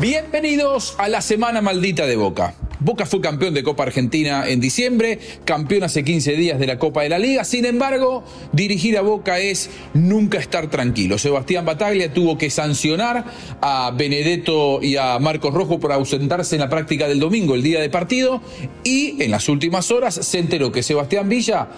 Bienvenidos 0.00 0.94
a 0.98 1.08
la 1.08 1.22
semana 1.22 1.62
maldita 1.62 2.06
de 2.06 2.16
Boca. 2.16 2.54
Boca 2.80 3.06
fue 3.06 3.22
campeón 3.22 3.54
de 3.54 3.62
Copa 3.62 3.84
Argentina 3.84 4.46
en 4.46 4.60
diciembre, 4.60 5.18
campeón 5.46 5.84
hace 5.84 6.04
15 6.04 6.32
días 6.32 6.58
de 6.58 6.66
la 6.66 6.78
Copa 6.78 7.02
de 7.02 7.08
la 7.08 7.18
Liga. 7.18 7.44
Sin 7.44 7.64
embargo, 7.64 8.22
dirigir 8.52 8.98
a 8.98 9.00
Boca 9.00 9.38
es 9.38 9.70
nunca 9.94 10.36
estar 10.36 10.68
tranquilo. 10.68 11.16
Sebastián 11.16 11.64
Bataglia 11.64 12.12
tuvo 12.12 12.36
que 12.36 12.50
sancionar 12.50 13.24
a 13.62 13.90
Benedetto 13.96 14.82
y 14.82 14.98
a 14.98 15.18
Marcos 15.18 15.54
Rojo 15.54 15.80
por 15.80 15.92
ausentarse 15.92 16.56
en 16.56 16.60
la 16.60 16.68
práctica 16.68 17.08
del 17.08 17.18
domingo, 17.18 17.54
el 17.54 17.62
día 17.62 17.80
de 17.80 17.88
partido, 17.88 18.42
y 18.84 19.22
en 19.22 19.30
las 19.30 19.48
últimas 19.48 19.90
horas 19.90 20.14
se 20.14 20.38
enteró 20.38 20.70
que 20.72 20.82
Sebastián 20.82 21.30
Villa 21.30 21.68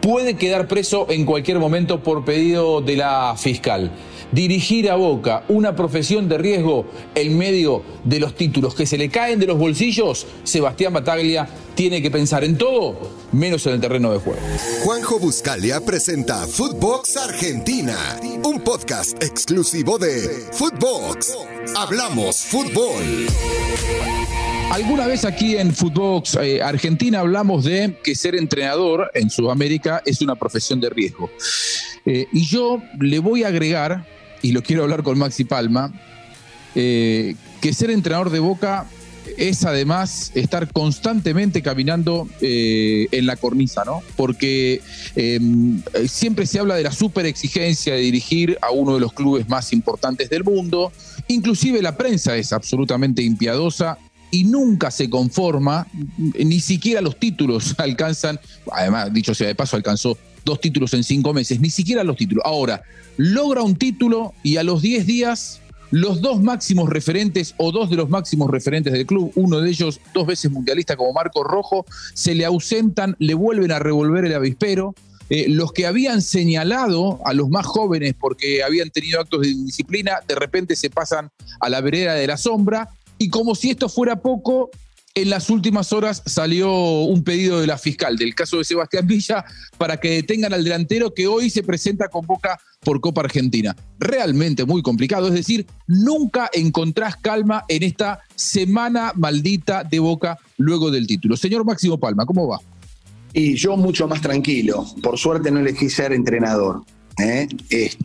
puede 0.00 0.34
quedar 0.34 0.68
preso 0.68 1.08
en 1.10 1.24
cualquier 1.24 1.58
momento 1.58 2.04
por 2.04 2.24
pedido 2.24 2.80
de 2.80 2.96
la 2.96 3.34
fiscal 3.36 3.90
dirigir 4.32 4.90
a 4.90 4.96
Boca 4.96 5.44
una 5.48 5.74
profesión 5.74 6.28
de 6.28 6.38
riesgo 6.38 6.86
en 7.14 7.36
medio 7.36 7.82
de 8.04 8.20
los 8.20 8.34
títulos 8.34 8.74
que 8.74 8.86
se 8.86 8.98
le 8.98 9.08
caen 9.08 9.38
de 9.38 9.46
los 9.46 9.58
bolsillos, 9.58 10.26
Sebastián 10.44 10.92
Bataglia 10.92 11.48
tiene 11.74 12.02
que 12.02 12.10
pensar 12.10 12.44
en 12.44 12.58
todo, 12.58 12.98
menos 13.32 13.66
en 13.66 13.74
el 13.74 13.80
terreno 13.80 14.12
de 14.12 14.18
juego. 14.18 14.40
Juanjo 14.82 15.18
Buscalia 15.18 15.80
presenta 15.80 16.46
Footbox 16.46 17.16
Argentina, 17.16 17.96
un 18.44 18.60
podcast 18.60 19.22
exclusivo 19.22 19.98
de 19.98 20.46
Footbox. 20.52 21.36
Hablamos 21.76 22.36
fútbol. 22.38 23.28
Alguna 24.70 25.06
vez 25.06 25.24
aquí 25.24 25.56
en 25.56 25.74
Footbox 25.74 26.36
eh, 26.42 26.62
Argentina 26.62 27.20
hablamos 27.20 27.64
de 27.64 27.96
que 28.04 28.14
ser 28.14 28.34
entrenador 28.34 29.10
en 29.14 29.30
Sudamérica 29.30 30.02
es 30.04 30.20
una 30.20 30.34
profesión 30.34 30.80
de 30.80 30.90
riesgo. 30.90 31.30
Eh, 32.04 32.26
y 32.32 32.44
yo 32.44 32.82
le 33.00 33.18
voy 33.18 33.44
a 33.44 33.48
agregar 33.48 34.04
y 34.42 34.52
lo 34.52 34.62
quiero 34.62 34.82
hablar 34.82 35.02
con 35.02 35.18
Maxi 35.18 35.44
Palma, 35.44 35.92
eh, 36.74 37.34
que 37.60 37.72
ser 37.72 37.90
entrenador 37.90 38.30
de 38.30 38.38
Boca 38.38 38.86
es 39.36 39.64
además 39.64 40.32
estar 40.34 40.72
constantemente 40.72 41.62
caminando 41.62 42.28
eh, 42.40 43.08
en 43.12 43.26
la 43.26 43.36
cornisa, 43.36 43.84
¿no? 43.84 44.02
Porque 44.16 44.80
em, 45.16 45.82
siempre 46.06 46.46
se 46.46 46.58
habla 46.58 46.76
de 46.76 46.82
la 46.82 46.92
super 46.92 47.26
exigencia 47.26 47.94
de 47.94 48.00
dirigir 48.00 48.58
a 48.62 48.70
uno 48.70 48.94
de 48.94 49.00
los 49.00 49.12
clubes 49.12 49.48
más 49.48 49.72
importantes 49.72 50.30
del 50.30 50.44
mundo, 50.44 50.92
inclusive 51.28 51.82
la 51.82 51.96
prensa 51.96 52.36
es 52.36 52.52
absolutamente 52.52 53.22
impiadosa 53.22 53.98
y 54.30 54.44
nunca 54.44 54.90
se 54.90 55.08
conforma, 55.08 55.86
ni 56.16 56.60
siquiera 56.60 57.00
los 57.00 57.18
títulos 57.18 57.74
alcanzan, 57.78 58.38
además, 58.72 59.12
dicho 59.12 59.34
sea 59.34 59.48
de 59.48 59.54
paso, 59.54 59.76
alcanzó 59.76 60.18
dos 60.48 60.60
títulos 60.60 60.94
en 60.94 61.04
cinco 61.04 61.32
meses, 61.34 61.60
ni 61.60 61.70
siquiera 61.70 62.02
los 62.02 62.16
títulos. 62.16 62.42
Ahora, 62.44 62.82
logra 63.16 63.62
un 63.62 63.76
título 63.76 64.32
y 64.42 64.56
a 64.56 64.62
los 64.62 64.80
10 64.82 65.06
días 65.06 65.60
los 65.90 66.20
dos 66.20 66.40
máximos 66.40 66.88
referentes 66.88 67.54
o 67.58 67.70
dos 67.70 67.90
de 67.90 67.96
los 67.96 68.08
máximos 68.08 68.50
referentes 68.50 68.92
del 68.92 69.06
club, 69.06 69.32
uno 69.36 69.60
de 69.60 69.70
ellos 69.70 70.00
dos 70.12 70.26
veces 70.26 70.50
mundialista 70.50 70.96
como 70.96 71.12
Marco 71.12 71.44
Rojo, 71.44 71.86
se 72.14 72.34
le 72.34 72.44
ausentan, 72.44 73.14
le 73.18 73.34
vuelven 73.34 73.72
a 73.72 73.78
revolver 73.78 74.24
el 74.24 74.34
avispero. 74.34 74.94
Eh, 75.30 75.46
los 75.48 75.72
que 75.72 75.86
habían 75.86 76.22
señalado 76.22 77.20
a 77.26 77.34
los 77.34 77.50
más 77.50 77.66
jóvenes 77.66 78.14
porque 78.18 78.62
habían 78.62 78.88
tenido 78.88 79.20
actos 79.20 79.42
de 79.42 79.48
disciplina, 79.48 80.20
de 80.26 80.34
repente 80.34 80.74
se 80.74 80.88
pasan 80.88 81.30
a 81.60 81.68
la 81.68 81.82
vereda 81.82 82.14
de 82.14 82.26
la 82.26 82.38
sombra 82.38 82.88
y 83.18 83.28
como 83.28 83.54
si 83.54 83.70
esto 83.70 83.90
fuera 83.90 84.16
poco, 84.22 84.70
en 85.22 85.30
las 85.30 85.50
últimas 85.50 85.92
horas 85.92 86.22
salió 86.26 86.72
un 86.72 87.22
pedido 87.22 87.60
de 87.60 87.66
la 87.66 87.78
fiscal 87.78 88.16
del 88.16 88.34
caso 88.34 88.58
de 88.58 88.64
Sebastián 88.64 89.06
Villa 89.06 89.44
para 89.76 89.98
que 89.98 90.10
detengan 90.10 90.52
al 90.52 90.64
delantero 90.64 91.12
que 91.14 91.26
hoy 91.26 91.50
se 91.50 91.62
presenta 91.62 92.08
con 92.08 92.26
Boca 92.26 92.58
por 92.80 93.00
Copa 93.00 93.22
Argentina. 93.22 93.76
Realmente 93.98 94.64
muy 94.64 94.82
complicado, 94.82 95.28
es 95.28 95.34
decir, 95.34 95.66
nunca 95.86 96.50
encontrás 96.52 97.16
calma 97.16 97.64
en 97.68 97.82
esta 97.82 98.20
semana 98.34 99.12
maldita 99.14 99.84
de 99.84 99.98
Boca 99.98 100.38
luego 100.56 100.90
del 100.90 101.06
título. 101.06 101.36
Señor 101.36 101.64
Máximo 101.64 101.98
Palma, 101.98 102.24
¿cómo 102.24 102.46
va? 102.46 102.60
Y 103.32 103.54
yo 103.54 103.76
mucho 103.76 104.08
más 104.08 104.20
tranquilo. 104.20 104.86
Por 105.02 105.18
suerte 105.18 105.50
no 105.50 105.60
elegí 105.60 105.90
ser 105.90 106.12
entrenador. 106.12 106.82
¿eh? 107.18 107.48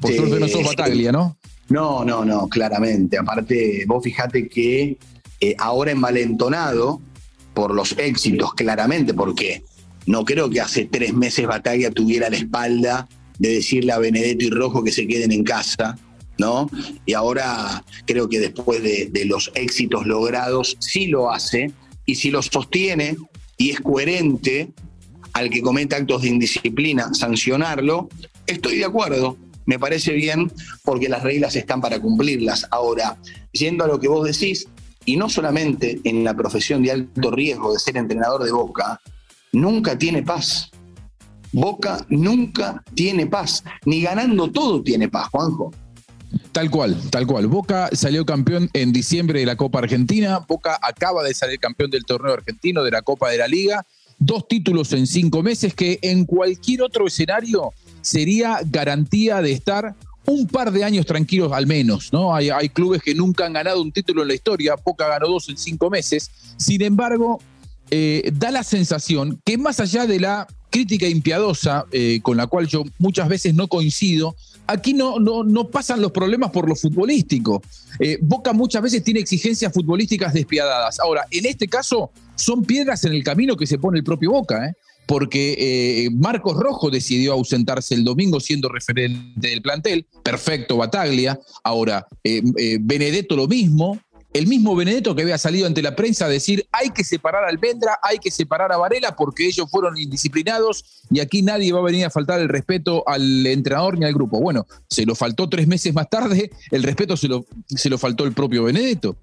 por 0.01 0.13
suerte 0.13 0.39
no 0.39 0.47
sos 0.47 0.61
este, 0.61 0.75
Bataglia, 0.75 1.11
¿no? 1.11 1.37
No, 1.69 2.03
no, 2.03 2.25
no, 2.25 2.47
claramente. 2.49 3.17
Aparte, 3.17 3.83
vos 3.87 4.03
fijate 4.03 4.47
que 4.47 4.97
eh, 5.43 5.55
ahora 5.59 5.91
envalentonado 5.91 7.01
por 7.53 7.73
los 7.75 7.97
éxitos, 7.97 8.53
claramente, 8.53 9.13
porque 9.13 9.63
no 10.05 10.23
creo 10.23 10.49
que 10.49 10.61
hace 10.61 10.85
tres 10.85 11.13
meses 11.13 11.45
Batalla 11.45 11.91
tuviera 11.91 12.29
la 12.29 12.37
espalda 12.37 13.09
de 13.39 13.55
decirle 13.55 13.91
a 13.91 13.99
Benedetto 13.99 14.45
y 14.45 14.49
Rojo 14.49 14.83
que 14.85 14.93
se 14.93 15.05
queden 15.05 15.33
en 15.33 15.43
casa, 15.43 15.97
¿no? 16.37 16.69
Y 17.05 17.11
ahora 17.11 17.83
creo 18.05 18.29
que 18.29 18.39
después 18.39 18.81
de, 18.81 19.09
de 19.11 19.25
los 19.25 19.51
éxitos 19.55 20.07
logrados, 20.07 20.77
sí 20.79 21.07
lo 21.07 21.29
hace, 21.29 21.71
y 22.05 22.15
si 22.15 22.31
lo 22.31 22.41
sostiene 22.41 23.17
y 23.57 23.71
es 23.71 23.81
coherente 23.81 24.71
al 25.33 25.49
que 25.49 25.61
cometa 25.61 25.97
actos 25.97 26.21
de 26.21 26.29
indisciplina, 26.29 27.13
sancionarlo, 27.13 28.07
estoy 28.47 28.77
de 28.77 28.85
acuerdo. 28.85 29.37
Me 29.65 29.77
parece 29.77 30.13
bien 30.13 30.51
porque 30.83 31.09
las 31.09 31.23
reglas 31.23 31.55
están 31.57 31.81
para 31.81 31.99
cumplirlas. 31.99 32.65
Ahora, 32.71 33.17
yendo 33.51 33.83
a 33.83 33.87
lo 33.87 33.99
que 33.99 34.07
vos 34.07 34.25
decís, 34.25 34.67
y 35.05 35.17
no 35.17 35.29
solamente 35.29 35.99
en 36.03 36.23
la 36.23 36.33
profesión 36.33 36.83
de 36.83 36.91
alto 36.91 37.31
riesgo 37.31 37.73
de 37.73 37.79
ser 37.79 37.97
entrenador 37.97 38.43
de 38.43 38.51
Boca, 38.51 38.99
nunca 39.51 39.97
tiene 39.97 40.23
paz. 40.23 40.69
Boca 41.51 42.05
nunca 42.09 42.83
tiene 42.95 43.27
paz, 43.27 43.63
ni 43.85 44.01
ganando 44.01 44.51
todo 44.51 44.81
tiene 44.81 45.07
paz, 45.07 45.29
Juanjo. 45.29 45.71
Tal 46.51 46.71
cual, 46.71 46.97
tal 47.11 47.27
cual. 47.27 47.47
Boca 47.47 47.89
salió 47.93 48.25
campeón 48.25 48.69
en 48.73 48.91
diciembre 48.91 49.39
de 49.39 49.45
la 49.45 49.55
Copa 49.55 49.79
Argentina, 49.79 50.39
Boca 50.39 50.79
acaba 50.81 51.23
de 51.23 51.33
salir 51.33 51.59
campeón 51.59 51.91
del 51.91 52.05
torneo 52.05 52.33
argentino, 52.33 52.83
de 52.83 52.91
la 52.91 53.03
Copa 53.03 53.29
de 53.29 53.37
la 53.37 53.47
Liga, 53.47 53.85
dos 54.17 54.47
títulos 54.47 54.93
en 54.93 55.05
cinco 55.05 55.43
meses 55.43 55.75
que 55.75 55.99
en 56.01 56.25
cualquier 56.25 56.81
otro 56.81 57.07
escenario 57.07 57.71
sería 58.01 58.59
garantía 58.65 59.41
de 59.41 59.51
estar 59.51 59.95
un 60.25 60.47
par 60.47 60.71
de 60.71 60.83
años 60.83 61.05
tranquilos 61.05 61.51
al 61.51 61.67
menos, 61.67 62.11
¿no? 62.13 62.33
Hay, 62.33 62.49
hay, 62.49 62.69
clubes 62.69 63.01
que 63.01 63.13
nunca 63.13 63.45
han 63.45 63.53
ganado 63.53 63.81
un 63.81 63.91
título 63.91 64.21
en 64.21 64.29
la 64.29 64.33
historia, 64.33 64.75
Boca 64.83 65.07
ganó 65.07 65.27
dos 65.27 65.49
en 65.49 65.57
cinco 65.57 65.89
meses. 65.89 66.31
Sin 66.57 66.81
embargo, 66.81 67.39
eh, 67.91 68.31
da 68.33 68.51
la 68.51 68.63
sensación 68.63 69.39
que 69.43 69.57
más 69.57 69.79
allá 69.79 70.07
de 70.07 70.19
la 70.19 70.47
crítica 70.69 71.07
impiadosa, 71.07 71.85
eh, 71.91 72.19
con 72.23 72.37
la 72.37 72.47
cual 72.47 72.67
yo 72.67 72.83
muchas 72.97 73.29
veces 73.29 73.53
no 73.53 73.67
coincido, 73.67 74.35
aquí 74.65 74.93
no, 74.93 75.19
no, 75.19 75.43
no 75.43 75.67
pasan 75.67 76.01
los 76.01 76.11
problemas 76.11 76.49
por 76.49 76.67
lo 76.67 76.75
futbolístico. 76.75 77.61
Eh, 77.99 78.17
Boca 78.21 78.53
muchas 78.53 78.81
veces 78.81 79.03
tiene 79.03 79.19
exigencias 79.19 79.71
futbolísticas 79.71 80.33
despiadadas. 80.33 80.99
Ahora, 80.99 81.27
en 81.29 81.45
este 81.45 81.67
caso, 81.67 82.09
son 82.35 82.63
piedras 82.63 83.03
en 83.03 83.13
el 83.13 83.23
camino 83.23 83.55
que 83.55 83.67
se 83.67 83.77
pone 83.77 83.99
el 83.99 84.03
propio 84.03 84.31
Boca, 84.31 84.65
¿eh? 84.67 84.73
Porque 85.05 86.05
eh, 86.05 86.09
Marcos 86.11 86.57
Rojo 86.57 86.89
decidió 86.89 87.33
ausentarse 87.33 87.95
el 87.95 88.03
domingo 88.03 88.39
siendo 88.39 88.69
referente 88.69 89.49
del 89.49 89.61
plantel. 89.61 90.05
Perfecto, 90.23 90.77
Bataglia. 90.77 91.39
Ahora, 91.63 92.07
eh, 92.23 92.41
eh, 92.57 92.77
Benedetto 92.81 93.35
lo 93.35 93.47
mismo. 93.47 93.99
El 94.33 94.47
mismo 94.47 94.75
Benedetto 94.75 95.15
que 95.15 95.21
había 95.21 95.37
salido 95.37 95.67
ante 95.67 95.83
la 95.83 95.95
prensa 95.95 96.25
a 96.25 96.29
decir 96.29 96.65
hay 96.71 96.89
que 96.89 97.03
separar 97.03 97.43
a 97.43 97.49
Almendra, 97.49 97.99
hay 98.01 98.17
que 98.17 98.31
separar 98.31 98.71
a 98.71 98.77
Varela 98.77 99.15
porque 99.15 99.45
ellos 99.45 99.69
fueron 99.69 99.95
indisciplinados 99.95 101.03
y 101.11 101.19
aquí 101.19 101.43
nadie 101.43 101.71
va 101.71 101.81
a 101.81 101.83
venir 101.83 102.05
a 102.05 102.09
faltar 102.09 102.39
el 102.39 102.49
respeto 102.49 103.07
al 103.07 103.45
entrenador 103.45 103.99
ni 103.99 104.05
al 104.05 104.13
grupo. 104.13 104.39
Bueno, 104.41 104.65
se 104.89 105.05
lo 105.05 105.13
faltó 105.13 105.49
tres 105.49 105.67
meses 105.67 105.93
más 105.93 106.09
tarde, 106.09 106.49
el 106.71 106.81
respeto 106.81 107.15
se 107.15 107.27
lo, 107.27 107.45
se 107.67 107.91
lo 107.91 107.99
faltó 107.99 108.23
el 108.23 108.33
propio 108.33 108.63
Benedetto. 108.63 109.17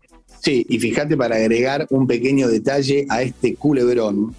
Sí, 0.44 0.64
y 0.68 0.78
fíjate 0.78 1.16
para 1.16 1.34
agregar 1.34 1.88
un 1.90 2.06
pequeño 2.06 2.46
detalle 2.46 3.04
a 3.08 3.22
este 3.22 3.56
culebrón 3.56 4.36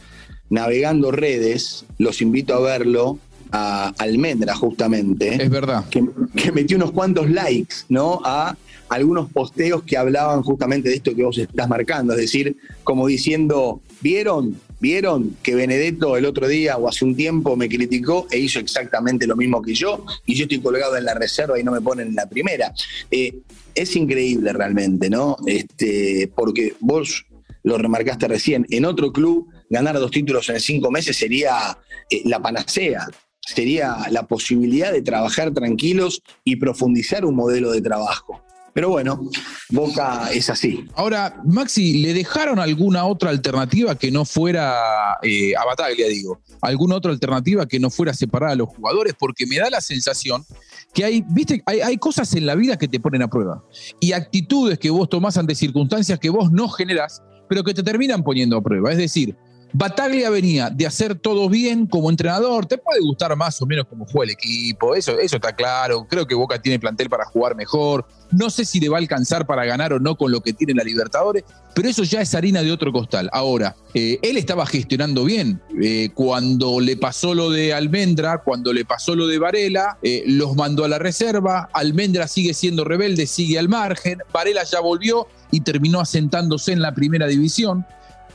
navegando 0.52 1.12
redes, 1.12 1.86
los 1.98 2.22
invito 2.22 2.54
a 2.54 2.60
verlo, 2.60 3.18
a 3.52 3.94
Almendra 3.98 4.54
justamente. 4.54 5.42
Es 5.42 5.50
verdad. 5.50 5.86
Que, 5.90 6.04
metió 6.52 6.78
unos 6.78 6.92
cuantos 6.92 7.30
likes, 7.30 7.76
¿no? 7.90 8.22
A 8.24 8.56
algunos 8.90 9.32
posteos 9.32 9.84
que 9.84 9.98
hablaban 9.98 10.44
justamente 10.44 10.90
de 10.90 10.96
esto 10.96 11.16
que 11.16 11.24
vos 11.24 11.38
estás 11.38 11.70
marcando, 11.70 12.14
es 12.14 12.20
decir, 12.20 12.58
como 12.84 13.08
diciendo, 13.08 13.82
¿vieron? 14.02 14.60
¿Vieron 14.82 15.38
que 15.42 15.56
Benedetto 15.56 16.18
el 16.18 16.26
otro 16.26 16.48
día 16.48 16.76
o 16.78 16.90
hace 16.90 17.06
un 17.06 17.16
tiempo 17.16 17.56
me 17.56 17.70
criticó 17.70 18.28
e 18.32 18.40
hizo 18.40 18.60
exactamente 18.60 19.28
lo 19.28 19.38
mismo 19.38 19.62
que 19.62 19.74
yo? 19.74 20.04
Y 20.26 20.34
yo 20.34 20.44
estoy 20.44 20.60
colgado 20.60 20.98
en 20.98 21.06
la 21.06 21.14
reserva 21.14 21.58
y 21.60 21.64
no 21.64 21.72
me 21.72 21.82
ponen 21.82 22.10
en 22.10 22.16
la 22.16 22.28
primera. 22.28 22.74
Eh, 23.10 23.40
es 23.74 23.96
increíble 23.96 24.52
realmente, 24.52 25.10
¿no? 25.10 25.38
Este, 25.46 26.30
porque 26.36 26.74
vos 26.80 27.26
lo 27.64 27.78
remarcaste 27.78 28.28
recién, 28.28 28.66
en 28.70 28.86
otro 28.86 29.14
club 29.14 29.48
ganar 29.72 29.98
dos 29.98 30.12
títulos 30.12 30.48
en 30.50 30.60
cinco 30.60 30.92
meses 30.92 31.18
sería 31.18 31.78
eh, 32.10 32.22
la 32.26 32.40
panacea, 32.40 33.08
sería 33.40 33.98
la 34.12 34.28
posibilidad 34.28 34.92
de 34.92 35.02
trabajar 35.02 35.52
tranquilos 35.52 36.22
y 36.44 36.58
profundizar 36.58 37.26
un 37.26 37.36
modelo 37.36 37.72
de 37.72 37.82
trabajo. 37.82 38.44
Pero 38.74 38.90
bueno, 38.90 39.30
Boca 39.70 40.30
es 40.32 40.50
así. 40.50 40.86
Ahora, 40.96 41.42
Maxi, 41.44 42.02
¿le 42.02 42.14
dejaron 42.14 42.58
alguna 42.58 43.06
otra 43.06 43.30
alternativa 43.30 43.98
que 43.98 44.12
no 44.12 44.24
fuera 44.24 45.18
eh, 45.24 45.54
a 45.58 45.66
Bataglia, 45.66 46.08
digo? 46.08 46.42
¿Alguna 46.62 46.96
otra 46.96 47.12
alternativa 47.12 47.66
que 47.66 47.80
no 47.80 47.90
fuera 47.90 48.14
separar 48.14 48.52
a 48.52 48.56
los 48.56 48.70
jugadores? 48.70 49.14
Porque 49.20 49.46
me 49.46 49.58
da 49.58 49.70
la 49.70 49.82
sensación 49.82 50.46
que 50.94 51.04
hay, 51.04 51.24
viste, 51.28 51.62
hay, 51.66 51.82
hay 51.82 51.98
cosas 51.98 52.34
en 52.36 52.46
la 52.46 52.56
vida 52.56 52.78
que 52.78 52.88
te 52.88 53.00
ponen 53.00 53.24
a 53.24 53.30
prueba 53.30 53.64
y 54.00 54.14
actitudes 54.14 54.80
que 54.80 54.90
vos 54.90 55.10
tomás 55.10 55.38
ante 55.38 55.56
circunstancias 55.56 56.18
que 56.20 56.30
vos 56.30 56.52
no 56.52 56.70
generás, 56.70 57.22
pero 57.50 57.64
que 57.64 57.74
te 57.74 57.84
terminan 57.84 58.24
poniendo 58.24 58.56
a 58.56 58.62
prueba. 58.62 58.92
Es 58.92 58.98
decir, 58.98 59.36
Bataglia 59.74 60.30
venía 60.30 60.70
de 60.70 60.86
hacer 60.86 61.16
todo 61.16 61.48
bien 61.50 61.88
como 61.88 62.10
entrenador. 62.10 62.66
Te 62.66 62.78
puede 62.78 63.00
gustar 63.02 63.36
más 63.36 63.62
o 63.62 63.66
menos 63.66 63.86
cómo 63.90 64.06
juega 64.06 64.26
el 64.26 64.30
equipo, 64.32 64.96
eso, 64.96 65.18
eso 65.20 65.38
está 65.38 65.56
claro. 65.56 66.06
Creo 66.10 66.28
que 66.28 66.36
Boca 66.36 66.62
tiene 66.62 66.80
plantel 66.80 67.10
para 67.10 67.26
jugar 67.26 67.56
mejor. 67.56 68.06
No 68.32 68.50
sé 68.50 68.66
si 68.66 68.80
le 68.80 68.90
va 68.90 68.98
a 68.98 69.00
alcanzar 69.00 69.46
para 69.46 69.66
ganar 69.66 69.94
o 69.94 70.00
no 70.00 70.16
con 70.16 70.32
lo 70.32 70.42
que 70.42 70.54
tiene 70.54 70.74
la 70.74 70.84
Libertadores, 70.84 71.44
pero 71.74 71.90
eso 71.90 72.04
ya 72.04 72.22
es 72.22 72.34
harina 72.36 72.62
de 72.62 72.72
otro 72.72 72.92
costal. 72.92 73.30
Ahora, 73.34 73.76
eh, 73.94 74.20
él 74.22 74.38
estaba 74.38 74.66
gestionando 74.66 75.26
bien. 75.26 75.62
Eh, 75.82 76.10
cuando 76.14 76.80
le 76.80 76.98
pasó 76.98 77.34
lo 77.34 77.50
de 77.50 77.74
Almendra, 77.74 78.40
cuando 78.40 78.74
le 78.74 78.86
pasó 78.86 79.16
lo 79.16 79.28
de 79.28 79.38
Varela, 79.38 79.98
eh, 80.02 80.24
los 80.26 80.56
mandó 80.56 80.86
a 80.86 80.88
la 80.88 81.00
reserva. 81.00 81.70
Almendra 81.74 82.28
sigue 82.28 82.54
siendo 82.54 82.84
rebelde, 82.84 83.28
sigue 83.28 83.60
al 83.60 83.70
margen. 83.70 84.20
Varela 84.34 84.64
ya 84.64 84.80
volvió 84.80 85.28
y 85.52 85.62
terminó 85.62 86.00
asentándose 86.00 86.72
en 86.72 86.82
la 86.82 86.94
primera 86.94 87.28
división 87.28 87.86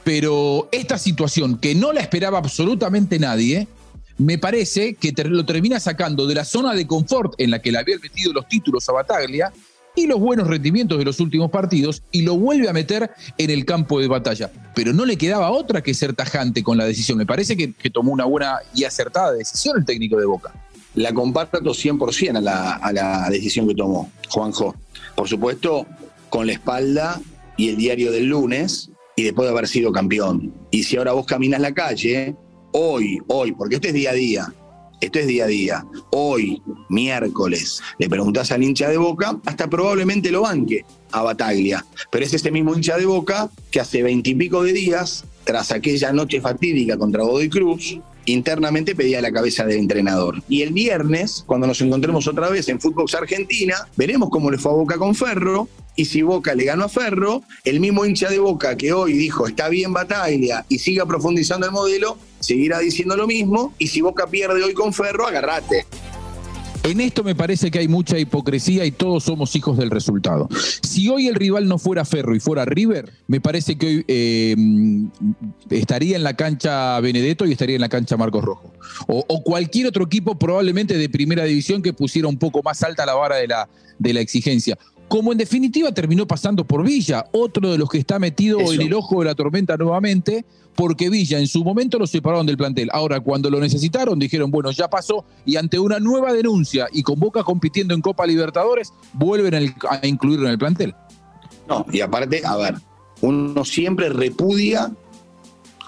pero 0.07 0.69
esta 0.71 0.99
situación 0.99 1.59
que 1.59 1.75
no 1.75 1.93
la 1.93 2.01
esperaba 2.01 2.39
absolutamente 2.39 3.19
nadie, 3.19 3.67
me 4.19 4.39
parece 4.39 4.95
que 4.95 5.13
lo 5.25 5.45
termina 5.45 5.81
sacando 5.81 6.29
de 6.29 6.37
la 6.37 6.45
zona 6.45 6.75
de 6.75 6.87
confort 6.87 7.35
en 7.39 7.51
la 7.51 7.61
que 7.61 7.73
le 7.73 7.79
había 7.79 7.99
metido 7.99 8.33
los 8.33 8.47
títulos 8.47 8.89
a 8.89 8.93
Bataglia 8.93 9.53
y 9.97 10.07
los 10.07 10.21
buenos 10.21 10.47
rendimientos 10.47 10.97
de 10.97 11.05
los 11.05 11.19
últimos 11.19 11.51
partidos 11.51 12.05
y 12.13 12.23
lo 12.23 12.37
vuelve 12.37 12.69
a 12.69 12.73
meter 12.73 13.11
en 13.37 13.51
el 13.51 13.65
campo 13.65 13.99
de 13.99 14.07
batalla. 14.07 14.49
Pero 14.77 14.93
no 14.93 15.05
le 15.05 15.19
quedaba 15.19 15.51
otra 15.51 15.83
que 15.83 15.93
ser 15.93 16.15
tajante 16.15 16.63
con 16.63 16.79
la 16.79 16.85
decisión. 16.85 17.19
Me 17.19 17.27
parece 17.27 17.57
que, 17.57 17.91
tomó 17.91 18.13
una 18.13 18.27
buena 18.27 18.61
y 18.77 18.85
acertada 18.85 19.33
decisión 19.33 19.77
el 19.77 19.85
técnico 19.85 20.21
de 20.21 20.27
Boca. 20.27 20.55
La 20.95 21.13
comparto 21.13 21.59
100% 21.59 22.37
a 22.37 22.41
la, 22.41 22.75
a 22.75 22.93
la 22.93 23.29
decisión 23.29 23.67
que 23.67 23.75
tomó 23.75 24.13
Juanjo. 24.29 24.77
Por 25.17 25.29
supuesto, 25.29 25.85
con 26.29 26.47
la 26.47 26.53
espalda 26.53 27.21
y 27.57 27.71
el 27.71 27.77
diario 27.77 28.13
del 28.13 28.27
lunes, 28.27 28.91
y 29.17 29.25
después 29.25 29.47
de 29.47 29.53
haber 29.53 29.67
sido 29.67 29.91
campeón. 29.91 30.53
Y 30.71 30.85
si 30.85 30.97
ahora 30.97 31.13
vos 31.13 31.27
caminas 31.27 31.61
la 31.61 31.73
calle, 31.73 32.37
hoy, 32.73 33.19
hoy, 33.27 33.53
porque 33.53 33.77
esto 33.77 33.89
es 33.89 33.95
día 33.95 34.11
a 34.11 34.15
día, 34.15 34.55
esto 35.01 35.19
es 35.19 35.27
día 35.27 35.45
a 35.45 35.49
día, 35.49 35.87
hoy, 36.13 36.63
miércoles, 36.91 37.81
le 37.99 38.09
preguntás 38.09 38.53
al 38.53 38.63
hincha 38.63 38.89
de 38.89 38.99
boca, 38.99 39.39
hasta 39.47 39.69
probablemente 39.69 40.31
lo 40.31 40.43
banque 40.43 40.85
a 41.13 41.23
Bataglia. 41.23 41.85
Pero 42.11 42.25
es 42.25 42.35
ese 42.35 42.51
mismo 42.51 42.75
hincha 42.75 42.97
de 42.99 43.07
boca 43.07 43.51
que 43.71 43.81
hace 43.81 44.03
veintipico 44.03 44.63
de 44.63 44.73
días, 44.73 45.25
tras 45.45 45.73
aquella 45.73 46.13
noche 46.13 46.41
fatídica 46.41 46.99
contra 46.99 47.23
Godoy 47.23 47.49
Cruz, 47.49 47.99
internamente 48.27 48.95
pedía 48.95 49.23
la 49.23 49.33
cabeza 49.33 49.65
del 49.65 49.79
entrenador. 49.79 50.43
Y 50.49 50.63
el 50.63 50.73
viernes, 50.73 51.45
cuando 51.47 51.67
nos 51.67 51.81
encontremos 51.81 52.27
otra 52.27 52.49
vez 52.49 52.69
en 52.69 52.81
Fútbol 52.81 53.07
Argentina, 53.17 53.77
veremos 53.97 54.29
cómo 54.31 54.51
le 54.51 54.59
fue 54.59 54.73
a 54.73 54.75
Boca 54.75 54.99
con 54.99 55.15
Ferro. 55.15 55.69
Y 55.97 56.05
si 56.05 56.23
Boca 56.23 56.55
le 56.55 56.65
ganó 56.65 56.85
a 56.85 56.89
Ferro, 56.89 57.43
el 57.65 57.81
mismo 57.81 58.05
hincha 58.05 58.29
de 58.29 58.39
Boca 58.39 58.77
que 58.77 58.93
hoy 58.93 59.15
dijo 59.15 59.47
está 59.49 59.69
bien 59.71 59.95
Bataglia 59.95 60.65
y 60.69 60.79
siga 60.79 61.07
profundizando 61.07 61.67
el 61.67 61.73
modelo, 61.73 62.19
seguirá 62.39 62.79
diciendo 62.79 63.17
lo 63.17 63.27
mismo. 63.27 63.75
Y 63.79 63.89
si 63.89 64.03
Boca 64.03 64.27
pierde 64.27 64.63
hoy 64.63 64.75
con 64.75 64.93
Ferro, 64.93 65.27
agarrate. 65.27 65.87
En 66.87 67.01
esto 67.01 67.25
me 67.25 67.35
parece 67.35 67.73
que 67.73 67.81
hay 67.81 67.89
mucha 67.89 68.17
hipocresía 68.17 68.85
y 68.85 68.93
todos 68.93 69.25
somos 69.25 69.57
hijos 69.57 69.77
del 69.77 69.91
resultado. 69.91 70.49
Si 70.83 71.09
hoy 71.09 71.27
el 71.27 71.35
rival 71.35 71.67
no 71.67 71.79
fuera 71.79 72.05
Ferro 72.05 72.37
y 72.37 72.39
fuera 72.39 72.65
River, 72.65 73.13
me 73.27 73.41
parece 73.41 73.77
que 73.77 73.87
hoy 73.87 74.05
eh, 74.07 74.55
estaría 75.71 76.15
en 76.15 76.23
la 76.23 76.37
cancha 76.37 77.01
Benedetto 77.01 77.45
y 77.45 77.51
estaría 77.51 77.75
en 77.75 77.81
la 77.81 77.89
cancha 77.89 78.17
Marcos 78.17 78.45
Rojo. 78.45 78.73
O, 79.09 79.43
cualquier 79.43 79.89
otro 79.89 80.05
equipo 80.05 80.39
probablemente 80.39 80.97
de 80.97 81.09
primera 81.09 81.43
división 81.43 81.83
que 81.83 81.93
pusiera 81.93 82.29
un 82.29 82.39
poco 82.39 82.63
más 82.63 82.81
alta 82.85 83.05
la 83.05 83.15
vara 83.15 83.35
de 83.35 83.49
la, 83.49 83.69
de 83.99 84.13
la 84.13 84.21
exigencia 84.21 84.79
como 85.09 85.33
en 85.33 85.39
definitiva 85.39 85.93
terminó 85.93 86.27
pasando 86.27 86.65
por 86.65 86.83
Villa, 86.83 87.27
otro 87.33 87.71
de 87.71 87.79
los 87.79 87.89
que 87.89 87.99
está 87.99 88.19
metido 88.19 88.61
en 88.73 88.81
el 88.81 88.95
ojo 88.95 89.21
de 89.21 89.27
la 89.27 89.35
tormenta 89.35 89.77
nuevamente, 89.77 90.45
porque 90.75 91.09
Villa 91.09 91.39
en 91.39 91.47
su 91.47 91.65
momento 91.65 91.99
lo 91.99 92.07
separaron 92.07 92.47
del 92.47 92.57
plantel. 92.57 92.89
Ahora, 92.93 93.21
cuando 93.21 93.49
lo 93.49 93.61
necesitaron, 93.61 94.19
dijeron, 94.19 94.51
bueno, 94.51 94.71
ya 94.73 94.89
pasó, 94.89 95.25
y 95.45 95.57
ante 95.57 95.79
una 95.79 96.01
nueva 96.01 96.33
denuncia 96.33 96.89
y 96.93 97.03
con 97.03 97.19
Boca 97.19 97.45
compitiendo 97.45 97.95
en 97.95 98.01
Copa 98.01 98.27
Libertadores, 98.27 98.93
vuelven 99.13 99.73
a 99.89 100.07
incluirlo 100.07 100.47
en 100.47 100.53
el 100.53 100.59
plantel. 100.59 100.95
No, 101.69 101.87
y 101.93 102.01
aparte, 102.01 102.43
a 102.45 102.57
ver, 102.57 102.75
uno 103.21 103.65
siempre 103.65 104.09
repudia 104.09 104.93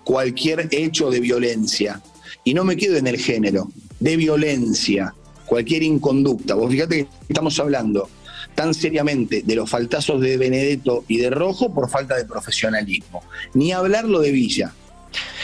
cualquier 0.05 0.69
hecho 0.71 1.11
de 1.11 1.21
violencia. 1.21 2.01
Y 2.45 2.55
no 2.55 2.65
me 2.65 2.77
quedo 2.77 2.97
en 2.97 3.07
el 3.07 3.19
género, 3.19 3.69
de 4.01 4.17
violencia, 4.17 5.15
cualquier 5.45 5.83
inconducta. 5.83 6.55
Vos 6.55 6.71
fíjate 6.71 7.05
que 7.05 7.09
estamos 7.29 7.59
hablando 7.61 8.09
tan 8.59 8.75
seriamente 8.75 9.43
de 9.43 9.55
los 9.55 9.71
faltazos 9.71 10.21
de 10.21 10.37
Benedetto 10.37 11.05
y 11.07 11.19
de 11.19 11.31
Rojo 11.31 11.73
por 11.73 11.89
falta 11.89 12.17
de 12.17 12.25
profesionalismo. 12.25 13.23
Ni 13.55 13.71
hablarlo 13.71 14.19
de 14.19 14.33
Villa. 14.33 14.75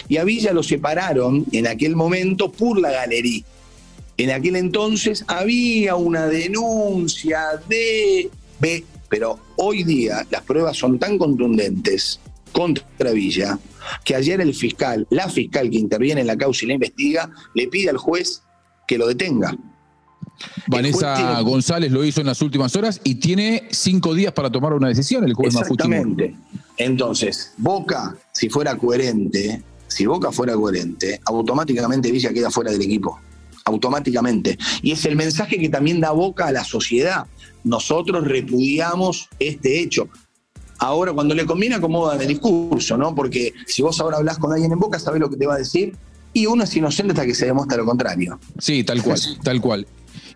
Y 0.08 0.16
a 0.16 0.25
Villa 0.25 0.52
lo 0.52 0.64
separaron 0.64 1.46
en 1.52 1.69
aquel 1.69 1.94
momento 1.94 2.50
por 2.50 2.81
la 2.81 2.90
galería. 2.90 3.44
En 4.16 4.32
aquel 4.32 4.56
entonces 4.56 5.25
había 5.28 5.94
una 5.94 6.26
denuncia 6.26 7.40
de... 7.69 8.32
Pero 9.08 9.38
hoy 9.55 9.84
día 9.84 10.26
las 10.28 10.43
pruebas 10.43 10.76
son 10.76 10.99
tan 10.99 11.17
contundentes 11.17 12.19
contra 12.50 13.12
Villa 13.12 13.60
que 14.05 14.17
ayer 14.17 14.40
el 14.40 14.56
fiscal, 14.56 15.06
la 15.10 15.28
fiscal 15.28 15.70
que 15.70 15.78
interviene 15.78 16.22
en 16.22 16.26
la 16.26 16.37
causa 16.37 16.64
y 16.64 16.69
la 16.69 16.75
investiga, 16.75 17.31
le 17.55 17.69
pide 17.69 17.90
al 17.90 17.96
juez 17.96 18.43
que 18.88 18.99
lo 18.99 19.06
detenga 19.06 19.56
Vanessa 20.66 21.40
González 21.40 21.92
lo 21.92 22.04
hizo 22.04 22.20
en 22.20 22.26
las 22.26 22.40
últimas 22.42 22.75
horas 22.76 23.00
y 23.04 23.16
tiene 23.16 23.69
cinco 23.70 24.14
días 24.14 24.32
para 24.32 24.50
tomar 24.50 24.72
una 24.72 24.88
decisión 24.88 25.25
el 25.25 25.34
juez 25.34 25.54
Exactamente. 25.54 26.34
Entonces, 26.76 27.52
Boca, 27.56 28.16
si 28.32 28.48
fuera 28.48 28.76
coherente, 28.76 29.62
si 29.86 30.06
Boca 30.06 30.32
fuera 30.32 30.54
coherente, 30.54 31.20
automáticamente 31.25 32.10
Villa 32.10 32.32
queda 32.32 32.50
fuera 32.50 32.72
del 32.72 32.82
equipo. 32.82 33.19
Automáticamente. 33.66 34.58
Y 34.82 34.92
es 34.92 35.04
el 35.06 35.16
mensaje 35.16 35.58
que 35.58 35.69
también 35.69 36.00
da 36.00 36.10
Boca 36.10 36.48
a 36.48 36.52
la 36.52 36.64
sociedad. 36.64 37.26
Nosotros 37.62 38.26
repudiamos 38.26 39.28
este 39.38 39.81
hecho. 39.81 40.08
Ahora, 40.78 41.12
cuando 41.12 41.34
le 41.34 41.46
conviene, 41.46 41.76
acomodan 41.76 42.20
el 42.20 42.28
discurso, 42.28 42.98
¿no? 42.98 43.14
Porque 43.14 43.54
si 43.66 43.81
vos 43.81 44.00
ahora 44.00 44.19
hablas 44.19 44.38
con 44.38 44.52
alguien 44.52 44.72
en 44.72 44.78
Boca, 44.78 44.98
sabés 44.98 45.20
lo 45.20 45.31
que 45.31 45.36
te 45.36 45.46
va 45.46 45.54
a 45.54 45.58
decir. 45.58 45.96
Y 46.34 46.46
uno 46.46 46.64
es 46.64 46.76
inocente 46.76 47.12
hasta 47.12 47.25
que 47.25 47.34
se 47.34 47.46
demuestra 47.46 47.78
lo 47.78 47.86
contrario. 47.86 48.38
Sí, 48.58 48.82
tal 48.82 49.02
cual, 49.02 49.20
tal 49.42 49.60
cual. 49.60 49.86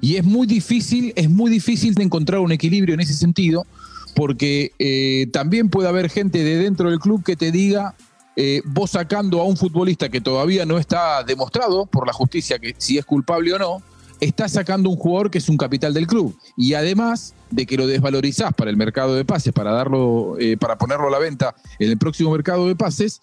Y 0.01 0.17
es 0.17 0.25
muy 0.25 0.47
difícil, 0.47 1.13
es 1.17 1.29
muy 1.29 1.51
difícil 1.51 1.95
de 1.95 2.05
encontrar 2.05 2.41
un 2.41 2.53
equilibrio 2.53 2.95
en 2.95 3.01
ese 3.01 3.15
sentido, 3.15 3.67
porque 4.15 4.73
eh, 4.79 5.29
también 5.33 5.69
puede 5.69 5.89
haber 5.89 6.11
gente 6.11 6.43
de 6.43 6.57
dentro 6.57 6.91
del 6.91 6.99
club 6.99 7.25
que 7.25 7.37
te 7.37 7.51
diga, 7.53 7.95
eh, 8.37 8.63
vos 8.65 8.93
sacando 8.93 9.41
a 9.41 9.45
un 9.45 9.57
futbolista 9.57 10.09
que 10.09 10.21
todavía 10.21 10.65
no 10.65 10.79
está 10.79 11.25
demostrado 11.25 11.87
por 11.87 12.07
la 12.07 12.13
justicia 12.13 12.59
que 12.59 12.75
si 12.79 12.97
es 12.97 13.05
culpable 13.05 13.53
o 13.55 13.59
no, 13.59 13.83
estás 14.21 14.53
sacando 14.53 14.91
un 14.91 14.97
jugador 14.97 15.31
que 15.31 15.39
es 15.39 15.49
un 15.49 15.57
capital 15.57 15.95
del 15.95 16.07
club. 16.07 16.37
Y 16.57 16.75
además 16.75 17.35
de 17.51 17.67
que 17.67 17.77
lo 17.77 17.87
desvalorizás 17.87 18.53
para 18.55 18.71
el 18.71 18.77
mercado 18.77 19.15
de 19.15 19.25
pases, 19.25 19.53
para 19.53 19.73
darlo, 19.73 20.37
eh, 20.39 20.57
para 20.57 20.77
ponerlo 20.77 21.09
a 21.09 21.11
la 21.11 21.19
venta 21.19 21.55
en 21.79 21.91
el 21.91 21.99
próximo 21.99 22.31
mercado 22.31 22.69
de 22.69 22.77
pases, 22.77 23.23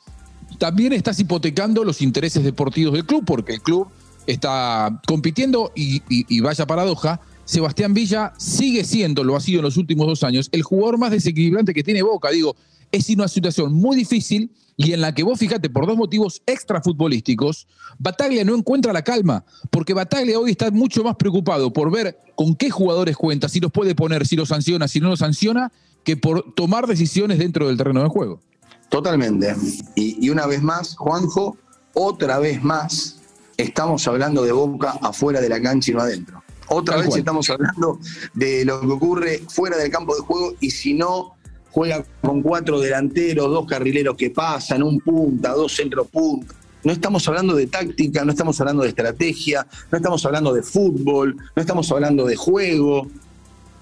también 0.58 0.94
estás 0.94 1.20
hipotecando 1.20 1.84
los 1.84 2.01
intereses 2.01 2.44
deportivos 2.44 2.94
del 2.94 3.05
club, 3.05 3.24
porque 3.25 3.53
el 3.53 3.62
club 3.62 3.88
está 4.27 5.01
compitiendo 5.08 5.72
y, 5.75 6.39
vaya 6.41 6.65
paradoja, 6.65 7.20
Sebastián 7.46 7.94
Villa 7.94 8.34
sigue 8.38 8.84
siendo, 8.84 9.24
lo 9.24 9.36
ha 9.36 9.39
sido 9.39 9.60
en 9.60 9.65
los 9.65 9.77
últimos 9.77 10.08
dos 10.08 10.24
años, 10.24 10.50
el 10.51 10.63
jugador 10.63 10.98
más 10.98 11.12
desequilibrante 11.12 11.74
que 11.74 11.84
tiene 11.84 12.01
Boca. 12.01 12.29
Digo, 12.32 12.55
es 12.91 13.10
una 13.10 13.27
situación 13.27 13.74
muy 13.74 13.96
difícil 13.96 14.51
y 14.77 14.94
en 14.94 15.01
la 15.01 15.13
que 15.13 15.24
vos, 15.24 15.39
fíjate, 15.39 15.70
por 15.70 15.86
dos 15.86 15.96
motivos 15.96 16.41
extrafutbolísticos, 16.46 17.67
Bataglia 17.98 18.44
no 18.44 18.55
encuentra 18.55 18.91
la 18.91 19.03
calma, 19.03 19.46
porque 19.70 19.94
Bataglia 19.94 20.39
hoy 20.39 20.51
está 20.51 20.72
mucho 20.72 21.03
más 21.03 21.15
preocupado 21.15 21.72
por 21.72 21.91
ver 21.91 22.17
con 22.36 22.55
qué 22.55 22.70
jugadores 22.70 23.15
cuenta, 23.15 23.48
si 23.48 23.60
los 23.60 23.72
puede 23.72 23.96
poner, 23.96 24.27
si 24.27 24.36
los 24.36 24.50
sanciona, 24.50 24.88
si 24.88 25.00
no 25.00 25.10
los 25.10 25.20
sanciona, 25.20 25.72
que 26.03 26.17
por 26.17 26.53
tomar 26.55 26.88
decisiones 26.88 27.39
dentro 27.39 27.67
del 27.67 27.77
terreno 27.77 28.03
de 28.03 28.10
juego. 28.10 28.41
Totalmente. 28.89 29.55
y 29.96 30.29
una 30.29 30.46
vez 30.46 30.62
más, 30.62 30.96
Juanjo, 30.96 31.58
otra 31.94 32.39
vez 32.39 32.62
más, 32.62 33.22
estamos 33.58 34.08
hablando 34.08 34.44
de 34.44 34.52
Boca 34.52 34.98
afuera 35.02 35.42
de 35.42 35.50
la 35.50 35.62
cancha 35.62 35.92
y 35.92 35.94
no 35.94 36.02
adentro. 36.02 36.44
Otra 36.68 36.98
vez 36.98 37.16
estamos 37.16 37.50
hablando 37.50 38.00
de 38.34 38.66
lo 38.66 38.82
que 38.82 38.88
ocurre 38.88 39.42
fuera 39.48 39.78
del 39.78 39.92
campo 39.92 40.16
de 40.16 40.22
juego 40.22 40.56
y 40.60 40.72
si 40.72 40.94
no 40.94 41.36
juega 41.72 42.04
con 42.22 42.42
cuatro 42.42 42.80
delanteros, 42.80 43.52
dos 43.52 43.68
carrileros 43.68 44.16
que 44.16 44.32
pasan, 44.32 44.82
un 44.82 45.00
punta, 45.00 45.54
dos 45.54 45.76
centros 45.76 46.08
punta. 46.08 46.56
No 46.84 46.92
estamos 46.92 47.28
hablando 47.28 47.56
de 47.56 47.68
táctica, 47.68 48.24
no 48.24 48.32
estamos 48.32 48.60
hablando 48.62 48.84
de 48.84 48.90
estrategia, 48.90 49.66
no 49.92 49.98
estamos 49.98 50.26
hablando 50.26 50.54
de 50.54 50.64
fútbol, 50.64 51.36
no 51.56 51.62
estamos 51.62 51.92
hablando 51.92 52.26
de 52.26 52.36
juego. 52.36 53.08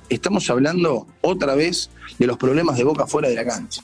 estamos 0.10 0.50
hablando 0.50 1.08
otra 1.22 1.56
vez 1.56 1.90
de 2.18 2.28
los 2.28 2.38
problemas 2.38 2.78
de 2.78 2.84
Boca 2.84 3.06
fuera 3.08 3.30
de 3.30 3.36
la 3.36 3.46
cancha. 3.46 3.82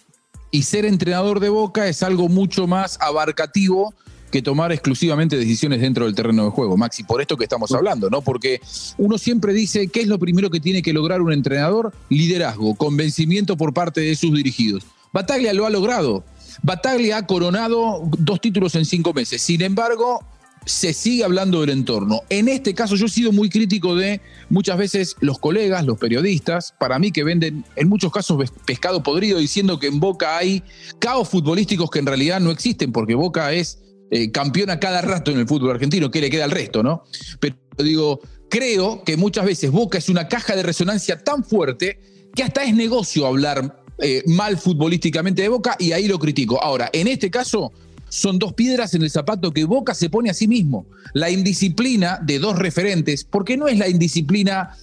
Y 0.52 0.64
ser 0.64 0.86
entrenador 0.86 1.40
de 1.40 1.50
Boca 1.50 1.88
es 1.88 2.02
algo 2.02 2.28
mucho 2.28 2.66
más 2.66 2.98
abarcativo 3.02 3.94
que 4.30 4.42
tomar 4.42 4.72
exclusivamente 4.72 5.38
decisiones 5.38 5.82
dentro 5.82 6.06
del 6.06 6.16
terreno 6.16 6.46
de 6.46 6.52
juego, 6.52 6.78
Maxi, 6.78 7.04
por 7.04 7.22
esto 7.22 7.38
que 7.38 7.44
estamos 7.44 7.72
hablando, 7.72 8.10
¿no? 8.10 8.22
Porque 8.22 8.62
uno 8.98 9.18
siempre 9.18 9.54
dice, 9.54 9.88
¿qué 9.88 10.02
es 10.02 10.08
lo 10.08 10.20
primero 10.20 10.50
que 10.50 10.60
tiene 10.60 10.82
que 10.82 10.94
lograr 10.94 11.22
un 11.22 11.34
entrenador? 11.34 11.94
Liderazgo, 12.10 12.76
convencimiento 12.76 13.58
por 13.58 13.74
parte 13.74 14.02
de 14.02 14.16
sus 14.16 14.34
dirigidos. 14.34 14.84
Bataglia 15.12 15.54
lo 15.54 15.66
ha 15.66 15.70
logrado. 15.70 16.24
Bataglia 16.62 17.18
ha 17.18 17.26
coronado 17.26 18.02
dos 18.18 18.42
títulos 18.42 18.76
en 18.76 18.86
cinco 18.86 19.14
meses. 19.14 19.42
Sin 19.42 19.62
embargo, 19.62 20.20
se 20.66 20.94
sigue 20.94 21.24
hablando 21.24 21.62
del 21.62 21.72
entorno. 21.72 22.22
En 22.30 22.48
este 22.48 22.74
caso 22.74 22.96
yo 22.96 23.08
he 23.08 23.10
sido 23.10 23.32
muy 23.32 23.50
crítico 23.50 23.96
de 23.96 24.22
muchas 24.50 24.78
veces 24.78 25.16
los 25.20 25.40
colegas, 25.40 25.86
los 25.86 25.98
periodistas, 25.98 26.74
para 26.80 27.00
mí 27.00 27.12
que 27.12 27.24
venden 27.24 27.66
en 27.76 27.90
muchos 27.90 28.12
casos 28.12 28.52
pescado 28.66 29.02
podrido 29.02 29.40
diciendo 29.40 29.80
que 29.80 29.88
en 29.88 30.00
Boca 30.00 30.38
hay 30.38 30.64
caos 31.00 31.30
futbolísticos 31.30 31.90
que 31.90 32.00
en 32.00 32.06
realidad 32.06 32.40
no 32.40 32.52
existen 32.52 32.92
porque 32.92 33.16
Boca 33.16 33.52
es 33.54 33.80
eh, 34.12 34.32
campeona 34.32 34.80
cada 34.80 35.02
rato 35.02 35.32
en 35.32 35.40
el 35.40 35.48
fútbol 35.48 35.72
argentino, 35.72 36.10
¿qué 36.10 36.22
le 36.22 36.30
queda 36.30 36.46
al 36.46 36.52
resto, 36.52 36.82
no? 36.82 37.04
Pero 37.40 37.56
digo, 37.78 38.22
creo 38.50 39.04
que 39.04 39.18
muchas 39.18 39.46
veces 39.46 39.72
Boca 39.72 39.98
es 39.98 40.10
una 40.10 40.28
caja 40.28 40.56
de 40.56 40.64
resonancia 40.64 41.24
tan 41.24 41.44
fuerte 41.44 42.00
que 42.34 42.44
hasta 42.44 42.64
es 42.64 42.74
negocio 42.74 43.26
hablar 43.26 43.84
eh, 44.00 44.24
mal 44.28 44.58
futbolísticamente 44.58 45.42
de 45.42 45.50
Boca 45.50 45.76
y 45.78 45.92
ahí 45.92 46.08
lo 46.08 46.18
critico. 46.20 46.62
Ahora, 46.64 46.90
en 46.94 47.08
este 47.08 47.30
caso, 47.30 47.72
son 48.10 48.40
dos 48.40 48.54
piedras 48.54 48.94
en 48.94 49.04
el 49.04 49.12
zapato 49.12 49.52
que 49.52 49.66
Boca 49.66 49.94
se 49.94 50.10
pone 50.10 50.30
a 50.30 50.34
sí 50.34 50.48
mismo. 50.48 50.86
La 51.14 51.30
indisciplina 51.30 52.20
de 52.24 52.40
dos 52.40 52.58
referentes, 52.58 53.24
porque 53.24 53.58
no 53.58 53.68
es 53.68 53.78
la 53.78 53.88
indisciplina 53.88 54.76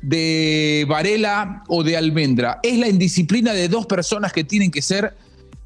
de 0.00 0.84
Varela 0.88 1.62
o 1.68 1.84
de 1.84 1.96
Almendra, 1.96 2.58
es 2.62 2.78
la 2.78 2.88
indisciplina 2.88 3.52
de 3.52 3.68
dos 3.68 3.86
personas 3.86 4.32
que 4.32 4.42
tienen 4.42 4.70
que 4.70 4.82
ser 4.82 5.14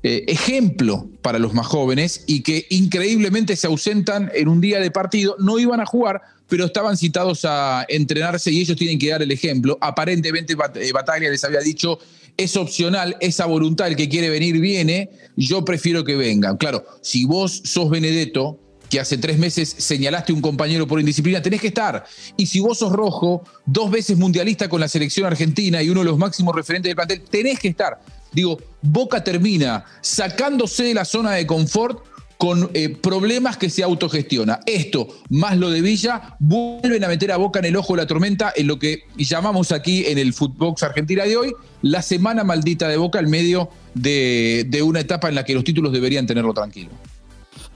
eh, 0.09 0.23
ejemplo 0.29 1.09
para 1.21 1.41
los 1.41 1.53
más 1.53 1.67
jóvenes 1.67 2.23
y 2.29 2.43
que 2.43 2.65
increíblemente 2.71 3.57
se 3.57 3.67
ausentan 3.67 4.31
en 4.37 4.47
un 4.47 4.61
día 4.61 4.79
de 4.79 4.93
partido, 4.93 5.35
no 5.41 5.59
iban 5.59 5.81
a 5.81 5.85
jugar, 5.85 6.23
pero 6.49 6.67
estaban 6.67 6.97
citados 6.97 7.45
a 7.45 7.85
entrenarse 7.89 8.53
y 8.53 8.61
ellos 8.61 8.77
tienen 8.77 9.01
que 9.01 9.11
dar 9.11 9.23
el 9.23 9.33
ejemplo. 9.33 9.77
Aparentemente 9.81 10.53
eh, 10.53 10.93
Bataglia 10.93 11.29
les 11.29 11.43
había 11.43 11.59
dicho, 11.59 11.99
es 12.37 12.57
opcional, 12.57 13.17
esa 13.19 13.47
voluntad, 13.47 13.89
el 13.89 13.97
que 13.97 14.09
quiere 14.09 14.31
venir 14.31 14.61
viene, 14.61 15.11
yo 15.35 15.65
prefiero 15.65 16.05
que 16.05 16.15
vengan. 16.15 16.57
Claro, 16.57 16.87
si 17.01 17.25
vos 17.25 17.63
sos 17.65 17.91
Benedetto, 17.91 18.61
que 18.89 19.01
hace 19.01 19.19
tres 19.19 19.39
meses 19.39 19.69
señalaste 19.77 20.31
a 20.31 20.37
un 20.37 20.41
compañero 20.41 20.87
por 20.87 21.01
indisciplina, 21.01 21.43
tenés 21.43 21.61
que 21.61 21.67
estar. 21.67 22.05
Y 22.37 22.47
si 22.47 22.61
vos 22.61 22.79
sos 22.79 22.93
rojo, 22.93 23.43
dos 23.65 23.91
veces 23.91 24.17
mundialista 24.17 24.69
con 24.69 24.81
la 24.81 24.87
selección 24.87 25.27
argentina 25.27 25.83
y 25.83 25.91
uno 25.91 26.03
de 26.03 26.07
los 26.07 26.17
máximos 26.17 26.55
referentes 26.55 26.91
del 26.91 26.95
plantel, 26.95 27.23
tenés 27.23 27.59
que 27.59 27.67
estar. 27.67 27.99
Digo, 28.37 28.59
Boca 28.83 29.25
termina 29.25 29.87
sacándose 30.03 30.85
de 30.85 30.93
la 30.93 31.07
zona 31.07 31.33
de 31.33 31.47
confort 31.47 32.05
con 32.37 32.69
eh, 32.75 32.91
problemas 32.91 33.57
que 33.57 33.71
se 33.71 33.83
autogestiona. 33.83 34.61
Esto, 34.67 35.09
más 35.31 35.57
lo 35.57 35.71
de 35.71 35.81
Villa, 35.81 36.37
vuelven 36.39 37.03
a 37.03 37.09
meter 37.09 37.33
a 37.33 37.39
Boca 37.39 37.61
en 37.61 37.65
el 37.65 37.77
ojo 37.77 37.95
de 37.95 38.03
la 38.03 38.07
tormenta 38.07 38.53
en 38.55 38.67
lo 38.67 38.79
que 38.79 39.05
llamamos 39.17 39.73
aquí 39.73 40.05
en 40.05 40.19
el 40.19 40.35
Footbox 40.35 40.83
Argentina 40.83 41.25
de 41.25 41.35
hoy, 41.39 41.55
la 41.81 42.03
semana 42.03 42.45
maldita 42.45 42.89
de 42.89 42.99
Boca 42.99 43.21
en 43.21 43.31
medio 43.31 43.71
de, 43.95 44.83
una 44.85 45.01
etapa 45.01 45.31
en 45.31 45.35
la 45.35 45.43
que 45.43 45.55
los 45.55 45.65
títulos 45.65 45.91
deberían 45.91 46.27
tenerlo 46.27 46.53
tranquilo. 46.53 46.91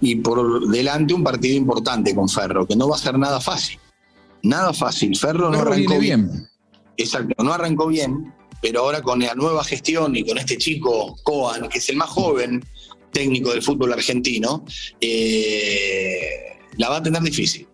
Y 0.02 0.16
por 0.16 0.68
delante 0.68 1.14
un 1.14 1.24
partido 1.24 1.56
importante 1.56 2.14
con 2.14 2.28
Ferro, 2.28 2.66
que 2.66 2.76
no 2.76 2.86
va 2.86 2.96
a 2.96 2.98
ser 2.98 3.18
nada 3.18 3.40
fácil. 3.40 3.78
Nada 4.42 4.74
fácil. 4.74 5.16
Ferro 5.16 5.48
no, 5.50 5.58
arrancó 5.58 5.98
bien. 5.98 6.46
Exacto, 6.98 7.42
no 7.42 7.50
arrancó 7.54 7.86
bien, 7.86 8.30
pero 8.60 8.80
ahora 8.80 9.02
con 9.02 9.20
la 9.20 9.34
nueva 9.34 9.64
gestión 9.64 10.14
y 10.16 10.24
con 10.24 10.38
este 10.38 10.56
chico 10.56 11.16
Coan, 11.22 11.68
que 11.68 11.78
es 11.78 11.88
el 11.88 11.96
más 11.96 12.10
joven, 12.10 12.64
técnico 13.12 13.52
del 13.52 13.62
fútbol 13.62 13.92
argentino, 13.92 14.64
eh, 15.00 16.58
la 16.76 16.88
va 16.88 16.96
a 16.98 17.02
tener 17.02 17.22
difícil. 17.22 17.66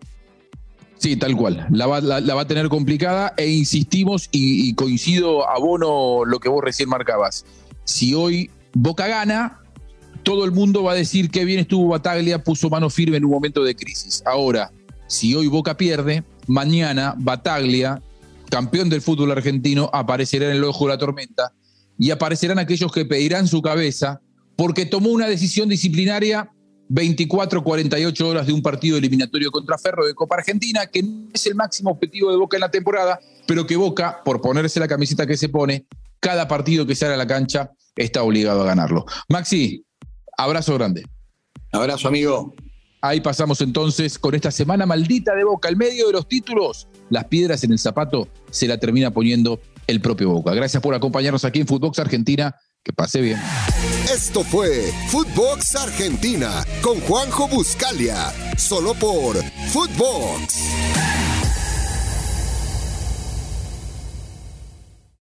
Sí, 0.97 1.15
tal 1.15 1.35
cual. 1.35 1.67
La 1.71 1.85
va, 1.85 2.41
a 2.41 2.47
tener 2.47 2.69
complicada 2.69 3.33
e 3.37 3.47
insistimos 3.49 4.29
y, 4.31 4.73
coincido, 4.73 5.47
abono 5.47 6.25
lo 6.25 6.39
que 6.39 6.49
vos 6.49 6.63
recién 6.63 6.89
marcabas. 6.89 7.45
Si 7.83 8.13
hoy 8.13 8.49
Boca 8.73 9.07
gana, 9.07 9.61
todo 10.23 10.43
el 10.43 10.51
mundo 10.51 10.83
va 10.83 10.93
a 10.93 10.95
decir 10.95 11.29
que 11.29 11.45
bien 11.45 11.59
estuvo 11.59 11.87
Bataglia, 11.87 12.43
puso 12.43 12.69
mano 12.69 12.89
firme 12.89 13.17
en 13.17 13.25
un 13.25 13.31
momento 13.31 13.63
de 13.63 13.75
crisis. 13.75 14.23
Ahora, 14.25 14.71
si 15.07 15.35
hoy 15.35 15.47
Boca 15.47 15.77
pierde, 15.77 16.23
mañana 16.47 17.13
Bataglia, 17.17 18.01
campeón 18.49 18.89
del 18.89 19.01
fútbol 19.01 19.31
argentino, 19.31 19.89
aparecerá 19.93 20.45
en 20.47 20.57
el 20.57 20.63
ojo 20.63 20.85
de 20.85 20.93
la 20.93 20.97
tormenta 20.97 21.53
y 21.97 22.11
aparecerán 22.11 22.59
aquellos 22.59 22.91
que 22.91 23.05
pedirán 23.05 23.47
su 23.47 23.61
cabeza 23.61 24.21
porque 24.55 24.85
tomó 24.85 25.09
una 25.09 25.27
decisión 25.27 25.69
disciplinaria 25.69 26.51
24, 26.89 27.63
48 27.63 28.27
horas 28.27 28.47
de 28.47 28.53
un 28.53 28.61
partido 28.61 28.97
eliminatorio 28.97 29.51
contra 29.51 29.77
Ferro 29.77 30.05
de 30.05 30.13
Copa 30.13 30.35
Argentina, 30.35 30.85
que 30.87 31.03
no 31.03 31.27
es 31.33 31.45
el 31.45 31.55
máximo 31.55 31.91
objetivo 31.91 32.31
de 32.31 32.37
Boca 32.37 32.57
en 32.57 32.61
la 32.61 32.71
temporada, 32.71 33.19
pero 33.45 33.67
que 33.67 33.75
Boca, 33.75 34.21
por 34.23 34.41
ponerse 34.41 34.79
la 34.79 34.87
camiseta 34.87 35.27
que 35.27 35.37
se 35.37 35.49
pone, 35.49 35.85
cada 36.19 36.47
partido 36.47 36.85
que 36.85 36.95
sale 36.95 37.13
a 37.13 37.17
la 37.17 37.27
cancha 37.27 37.71
está 37.95 38.23
obligado 38.23 38.61
a 38.61 38.65
ganarlo. 38.65 39.05
Maxi, 39.29 39.83
abrazo 40.37 40.75
grande. 40.75 41.03
Abrazo, 41.71 42.07
amigo. 42.07 42.53
Ahí 43.01 43.21
pasamos 43.21 43.61
entonces 43.61 44.17
con 44.17 44.33
esta 44.33 44.49
semana 44.49 44.85
maldita 44.85 45.35
de 45.35 45.43
Boca. 45.43 45.67
Al 45.69 45.75
medio 45.75 46.07
de 46.07 46.13
los 46.13 46.27
títulos, 46.27 46.87
las 47.09 47.25
piedras 47.25 47.63
en 47.63 47.71
el 47.71 47.79
zapato 47.79 48.27
se 48.51 48.67
la 48.67 48.77
termina 48.77 49.11
poniendo 49.11 49.59
el 49.87 50.01
propio 50.01 50.29
Boca. 50.29 50.53
Gracias 50.53 50.81
por 50.81 50.93
acompañarnos 50.93 51.45
aquí 51.45 51.59
en 51.61 51.67
Footbox 51.67 51.99
Argentina. 51.99 52.55
Que 52.83 52.93
pase 52.93 53.19
bien. 53.19 53.39
Esto 54.13 54.43
fue 54.43 54.91
Footbox 55.09 55.75
Argentina 55.75 56.63
con 56.81 57.01
Juanjo 57.01 57.49
Buscalia, 57.49 58.31
solo 58.55 58.93
por 58.93 59.35
Footbox. 59.73 61.16